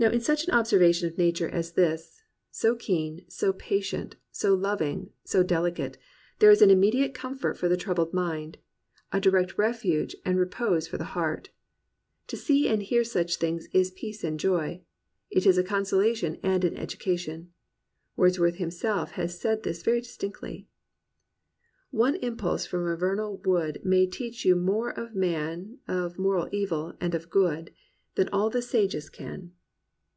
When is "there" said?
6.38-6.52